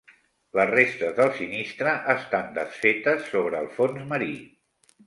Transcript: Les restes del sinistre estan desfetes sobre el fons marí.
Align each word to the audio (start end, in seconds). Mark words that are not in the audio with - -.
Les 0.59 0.69
restes 0.69 1.13
del 1.19 1.29
sinistre 1.41 1.93
estan 2.17 2.51
desfetes 2.59 3.25
sobre 3.37 3.65
el 3.65 3.73
fons 3.79 4.07
marí. 4.17 4.35